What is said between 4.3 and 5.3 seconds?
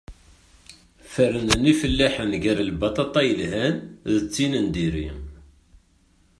tin n diri.